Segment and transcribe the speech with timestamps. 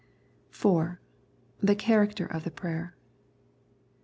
[0.49, 0.99] 4.
[1.59, 2.95] The Character of the Prayer.